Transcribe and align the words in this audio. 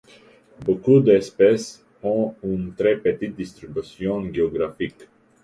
Beaucoup 0.65 0.99
d'espèces 0.99 1.85
ont 2.01 2.33
une 2.43 2.73
très 2.73 2.97
petite 2.97 3.35
distribution 3.35 4.33
géographique. 4.33 5.07